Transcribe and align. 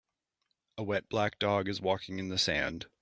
A 0.79 0.83
wet 0.83 1.09
black 1.09 1.37
dog 1.37 1.69
is 1.69 1.79
walking 1.79 2.17
in 2.17 2.29
the 2.29 2.39
sand. 2.39 2.87